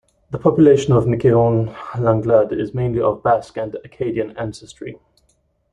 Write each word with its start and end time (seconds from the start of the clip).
The 0.31 0.39
population 0.39 0.93
of 0.93 1.05
Miquelon-Langlade 1.05 2.59
is 2.59 2.73
mainly 2.73 2.99
of 3.01 3.21
Basque 3.21 3.55
and 3.57 3.75
Acadian 3.85 4.35
ancestry. 4.35 4.97